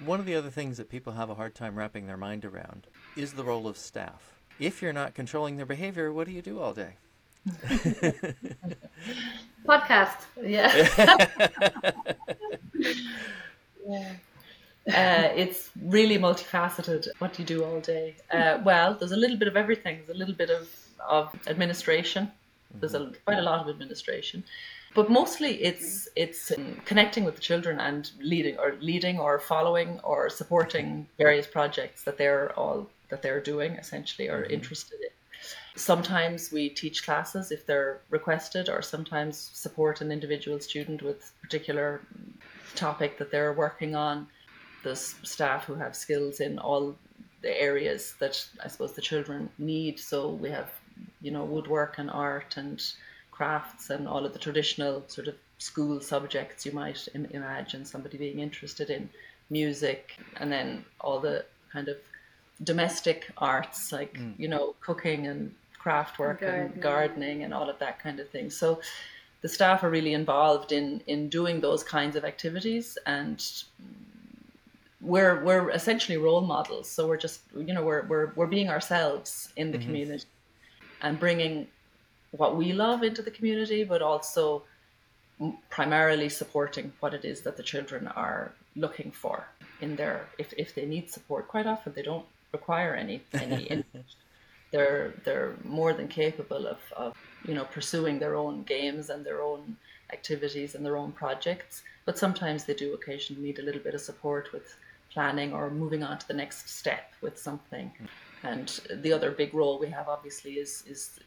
One 0.00 0.20
of 0.20 0.26
the 0.26 0.34
other 0.34 0.50
things 0.50 0.76
that 0.78 0.88
people 0.88 1.12
have 1.12 1.30
a 1.30 1.34
hard 1.34 1.54
time 1.54 1.76
wrapping 1.76 2.06
their 2.06 2.16
mind 2.16 2.44
around 2.44 2.86
is 3.16 3.32
the 3.32 3.44
role 3.44 3.68
of 3.68 3.76
staff. 3.76 4.34
If 4.58 4.82
you're 4.82 4.92
not 4.92 5.14
controlling 5.14 5.56
their 5.56 5.66
behavior, 5.66 6.12
what 6.12 6.26
do 6.26 6.32
you 6.32 6.42
do 6.42 6.60
all 6.60 6.72
day? 6.72 6.94
Podcast. 9.66 10.26
Yeah. 10.42 10.88
yeah. 13.86 14.12
Uh, 14.86 15.32
it's 15.34 15.70
really 15.82 16.18
multifaceted. 16.18 17.08
What 17.18 17.34
do 17.34 17.42
you 17.42 17.46
do 17.46 17.64
all 17.64 17.80
day? 17.80 18.16
Uh, 18.30 18.58
well, 18.64 18.94
there's 18.94 19.12
a 19.12 19.16
little 19.16 19.36
bit 19.36 19.48
of 19.48 19.56
everything. 19.56 20.00
There's 20.06 20.16
a 20.16 20.18
little 20.18 20.34
bit 20.34 20.50
of, 20.50 20.68
of 21.08 21.34
administration. 21.46 22.30
There's 22.74 22.94
a, 22.94 23.12
quite 23.24 23.38
a 23.38 23.42
lot 23.42 23.60
of 23.60 23.68
administration, 23.68 24.44
but 24.94 25.10
mostly 25.10 25.62
it's 25.62 26.08
it's 26.16 26.52
um, 26.52 26.80
connecting 26.84 27.24
with 27.24 27.34
the 27.34 27.40
children 27.40 27.80
and 27.80 28.12
leading 28.20 28.56
or 28.58 28.76
leading 28.80 29.18
or 29.18 29.38
following 29.38 30.00
or 30.04 30.30
supporting 30.30 31.06
various 31.18 31.46
projects 31.46 32.04
that 32.04 32.16
they're 32.16 32.52
all 32.58 32.88
that 33.10 33.20
they're 33.22 33.40
doing 33.40 33.72
essentially 33.72 34.28
or 34.28 34.44
interested 34.44 34.98
in. 35.00 35.10
Sometimes 35.76 36.52
we 36.52 36.68
teach 36.68 37.04
classes 37.04 37.50
if 37.50 37.66
they're 37.66 38.00
requested, 38.08 38.68
or 38.68 38.80
sometimes 38.80 39.50
support 39.52 40.00
an 40.00 40.12
individual 40.12 40.60
student 40.60 41.02
with 41.02 41.32
particular 41.42 42.00
topic 42.76 43.18
that 43.18 43.30
they're 43.30 43.52
working 43.52 43.94
on. 43.96 44.28
There's 44.84 45.16
staff 45.22 45.64
who 45.64 45.74
have 45.74 45.96
skills 45.96 46.40
in 46.40 46.58
all 46.58 46.96
the 47.42 47.60
areas 47.60 48.14
that 48.20 48.46
I 48.62 48.68
suppose 48.68 48.92
the 48.92 49.02
children 49.02 49.50
need. 49.58 49.98
So 49.98 50.30
we 50.30 50.50
have, 50.50 50.70
you 51.20 51.32
know, 51.32 51.44
woodwork 51.44 51.98
and 51.98 52.10
art 52.10 52.56
and 52.56 52.80
crafts 53.34 53.90
and 53.90 54.06
all 54.06 54.24
of 54.24 54.32
the 54.32 54.38
traditional 54.38 55.02
sort 55.08 55.28
of 55.28 55.34
school 55.58 56.00
subjects 56.00 56.64
you 56.66 56.72
might 56.72 57.08
Im- 57.14 57.32
imagine 57.40 57.84
somebody 57.84 58.16
being 58.16 58.38
interested 58.38 58.90
in, 58.90 59.08
music, 59.50 60.16
and 60.38 60.50
then 60.50 60.84
all 61.00 61.20
the 61.20 61.44
kind 61.72 61.88
of 61.88 61.96
domestic 62.62 63.30
arts 63.36 63.90
like 63.90 64.14
mm. 64.14 64.32
you 64.38 64.48
know 64.48 64.74
cooking 64.80 65.26
and 65.26 65.54
craft 65.76 66.18
work 66.18 66.40
gardening. 66.40 66.72
and 66.72 66.82
gardening 66.82 67.44
and 67.44 67.52
all 67.52 67.68
of 67.68 67.78
that 67.78 67.98
kind 67.98 68.20
of 68.20 68.28
thing. 68.30 68.48
So 68.48 68.80
the 69.42 69.48
staff 69.48 69.84
are 69.84 69.90
really 69.90 70.14
involved 70.14 70.72
in 70.72 71.02
in 71.06 71.28
doing 71.28 71.60
those 71.60 71.82
kinds 71.84 72.16
of 72.16 72.24
activities 72.24 72.96
and 73.06 73.38
we're 75.00 75.44
we're 75.44 75.68
essentially 75.70 76.16
role 76.16 76.40
models 76.40 76.88
so 76.88 77.06
we're 77.06 77.22
just 77.26 77.40
you 77.54 77.74
know 77.74 77.84
we're 77.84 78.04
we're, 78.06 78.32
we're 78.36 78.46
being 78.46 78.70
ourselves 78.70 79.52
in 79.56 79.70
the 79.70 79.76
mm-hmm. 79.76 79.86
community 79.86 80.24
and 81.02 81.20
bringing 81.20 81.66
what 82.36 82.56
we 82.56 82.72
love 82.72 83.02
into 83.02 83.22
the 83.22 83.30
community 83.30 83.84
but 83.84 84.02
also 84.02 84.62
primarily 85.70 86.28
supporting 86.28 86.92
what 87.00 87.14
it 87.14 87.24
is 87.24 87.40
that 87.42 87.56
the 87.56 87.62
children 87.62 88.06
are 88.08 88.52
looking 88.76 89.10
for 89.10 89.46
in 89.80 89.96
their 89.96 90.26
if, 90.38 90.52
if 90.56 90.74
they 90.74 90.86
need 90.86 91.10
support 91.10 91.48
quite 91.48 91.66
often 91.66 91.92
they 91.94 92.02
don't 92.02 92.26
require 92.52 92.94
any 92.94 93.20
any 93.34 93.84
they're 94.72 95.12
they're 95.24 95.54
more 95.64 95.92
than 95.92 96.08
capable 96.08 96.66
of, 96.66 96.78
of 96.96 97.16
you 97.44 97.54
know 97.54 97.64
pursuing 97.64 98.18
their 98.18 98.36
own 98.36 98.62
games 98.62 99.10
and 99.10 99.24
their 99.24 99.42
own 99.42 99.76
activities 100.12 100.74
and 100.74 100.84
their 100.84 100.96
own 100.96 101.10
projects 101.12 101.82
but 102.04 102.18
sometimes 102.18 102.64
they 102.64 102.74
do 102.74 102.94
occasionally 102.94 103.42
need 103.42 103.58
a 103.58 103.62
little 103.62 103.80
bit 103.80 103.94
of 103.94 104.00
support 104.00 104.52
with 104.52 104.76
planning 105.14 105.54
or 105.54 105.70
moving 105.70 106.02
on 106.02 106.18
to 106.18 106.28
the 106.28 106.34
next 106.34 106.68
step 106.68 107.12
with 107.22 107.38
something. 107.38 107.90
Hmm. 107.98 108.46
And 108.46 108.80
the 109.02 109.12
other 109.12 109.30
big 109.30 109.54
role 109.54 109.78
we 109.78 109.88
have 109.88 110.08
obviously 110.08 110.54
is 110.54 110.84
is 110.86 111.18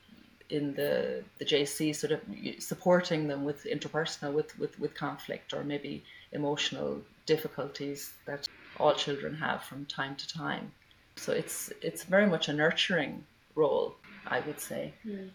in 0.49 0.73
the 0.75 1.23
the 1.39 1.45
JC 1.45 1.95
sort 1.95 2.11
of 2.11 2.21
supporting 2.59 3.27
them 3.27 3.43
with 3.43 3.65
interpersonal 3.65 4.33
with 4.33 4.57
with 4.59 4.79
with 4.79 4.93
conflict 4.93 5.53
or 5.53 5.63
maybe 5.63 6.03
emotional 6.31 7.01
difficulties 7.25 8.13
that 8.25 8.47
all 8.79 8.93
children 8.93 9.35
have 9.35 9.63
from 9.63 9.85
time 9.85 10.15
to 10.15 10.27
time 10.27 10.71
so 11.17 11.33
it's 11.33 11.71
it's 11.81 12.03
very 12.03 12.27
much 12.27 12.47
a 12.47 12.53
nurturing 12.53 13.23
role, 13.55 13.95
I 14.25 14.39
would 14.41 14.59
say. 14.59 14.93
Mm. 15.05 15.29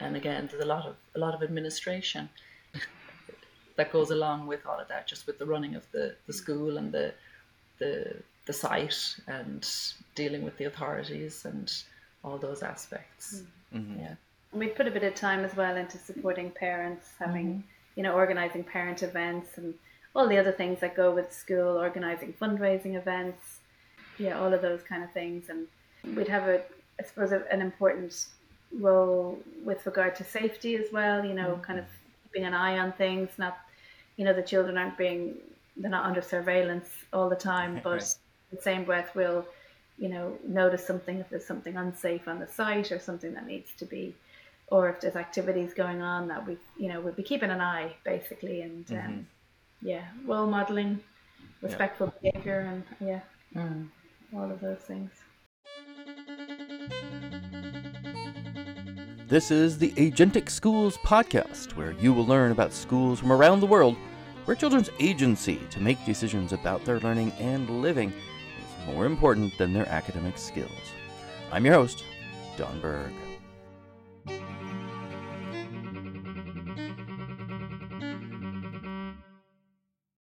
And 0.00 0.16
again, 0.16 0.48
there's 0.50 0.62
a 0.62 0.66
lot 0.66 0.86
of 0.86 0.96
a 1.14 1.18
lot 1.18 1.34
of 1.34 1.42
administration 1.42 2.28
that 3.76 3.92
goes 3.92 4.10
along 4.10 4.46
with 4.46 4.64
all 4.66 4.78
of 4.78 4.88
that, 4.88 5.06
just 5.06 5.26
with 5.26 5.38
the 5.38 5.46
running 5.46 5.74
of 5.74 5.84
the, 5.92 6.14
the 6.26 6.32
school 6.32 6.78
and 6.78 6.92
the 6.92 7.12
the 7.78 8.16
the 8.46 8.52
site 8.52 9.16
and 9.26 9.68
dealing 10.14 10.44
with 10.44 10.56
the 10.58 10.64
authorities 10.64 11.44
and 11.44 11.72
all 12.22 12.38
those 12.38 12.62
aspects. 12.62 13.42
Hmm. 13.72 13.78
Mm-hmm. 13.78 14.00
Yeah. 14.00 14.14
We 14.54 14.68
put 14.68 14.86
a 14.86 14.90
bit 14.90 15.02
of 15.02 15.14
time 15.14 15.44
as 15.44 15.54
well 15.56 15.76
into 15.76 15.98
supporting 15.98 16.50
parents, 16.50 17.10
having 17.18 17.46
mm-hmm. 17.46 17.60
you 17.96 18.02
know, 18.02 18.14
organizing 18.14 18.64
parent 18.64 19.02
events 19.02 19.58
and 19.58 19.74
all 20.14 20.28
the 20.28 20.38
other 20.38 20.52
things 20.52 20.80
that 20.80 20.96
go 20.96 21.12
with 21.12 21.32
school, 21.32 21.76
organizing 21.76 22.32
fundraising 22.40 22.94
events, 22.94 23.58
yeah, 24.18 24.38
all 24.38 24.52
of 24.52 24.62
those 24.62 24.82
kind 24.82 25.02
of 25.02 25.10
things. 25.12 25.48
And 25.48 25.66
we'd 26.16 26.28
have 26.28 26.44
a 26.44 26.62
I 27.00 27.02
suppose, 27.02 27.32
an 27.32 27.60
important 27.60 28.26
role 28.72 29.38
with 29.64 29.84
regard 29.86 30.14
to 30.16 30.24
safety 30.24 30.76
as 30.76 30.92
well. 30.92 31.24
You 31.24 31.34
know, 31.34 31.52
mm-hmm. 31.52 31.62
kind 31.62 31.78
of 31.78 31.86
keeping 32.24 32.46
an 32.46 32.54
eye 32.54 32.78
on 32.78 32.92
things. 32.92 33.30
Not, 33.38 33.58
you 34.16 34.24
know, 34.24 34.32
the 34.32 34.42
children 34.42 34.78
aren't 34.78 34.96
being 34.96 35.34
they're 35.76 35.90
not 35.90 36.04
under 36.04 36.22
surveillance 36.22 36.88
all 37.12 37.28
the 37.28 37.36
time, 37.36 37.80
but 37.84 37.90
right. 37.90 38.14
the 38.52 38.62
same 38.62 38.84
breath, 38.84 39.14
we'll, 39.14 39.46
you 39.98 40.08
know, 40.08 40.36
notice 40.46 40.86
something 40.86 41.18
if 41.18 41.28
there's 41.30 41.46
something 41.46 41.76
unsafe 41.76 42.28
on 42.28 42.38
the 42.38 42.46
site 42.46 42.92
or 42.92 42.98
something 42.98 43.34
that 43.34 43.46
needs 43.46 43.70
to 43.78 43.84
be, 43.84 44.14
or 44.68 44.88
if 44.88 45.00
there's 45.00 45.16
activities 45.16 45.74
going 45.74 46.02
on 46.02 46.28
that 46.28 46.46
we, 46.46 46.56
you 46.78 46.88
know, 46.88 47.00
we'll 47.00 47.12
be 47.12 47.22
keeping 47.22 47.50
an 47.50 47.60
eye 47.60 47.94
basically, 48.04 48.62
and 48.62 48.90
um, 48.90 48.96
mm-hmm. 48.96 49.12
um, 49.12 49.26
yeah, 49.82 50.04
role 50.26 50.46
modeling, 50.46 51.00
respectful 51.62 52.12
yeah. 52.20 52.30
behavior, 52.30 52.60
and 52.60 52.84
yeah, 53.00 53.20
mm. 53.54 53.88
all 54.34 54.50
of 54.50 54.60
those 54.60 54.78
things. 54.78 55.10
This 59.26 59.50
is 59.50 59.78
the 59.78 59.90
Agentic 59.92 60.50
Schools 60.50 60.98
podcast, 60.98 61.76
where 61.76 61.92
you 61.92 62.12
will 62.12 62.26
learn 62.26 62.52
about 62.52 62.72
schools 62.72 63.18
from 63.18 63.32
around 63.32 63.60
the 63.60 63.66
world 63.66 63.96
where 64.44 64.54
children's 64.54 64.90
agency 65.00 65.58
to 65.70 65.80
make 65.80 66.04
decisions 66.04 66.52
about 66.52 66.84
their 66.84 67.00
learning 67.00 67.32
and 67.38 67.68
living 67.80 68.10
is 68.10 68.94
more 68.94 69.06
important 69.06 69.56
than 69.58 69.72
their 69.72 69.88
academic 69.88 70.36
skills. 70.36 70.70
I'm 71.50 71.64
your 71.64 71.74
host, 71.74 72.04
Don 72.56 72.80
Berg. 72.80 73.12